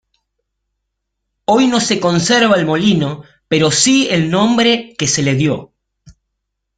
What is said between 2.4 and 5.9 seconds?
el molino pero sí el nombre que se le dió.